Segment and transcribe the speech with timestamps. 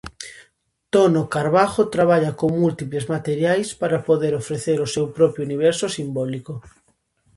[0.93, 6.53] Tono Carbajo traballa con múltiples materiais para poder ofrecer o seu propio universo simbólico.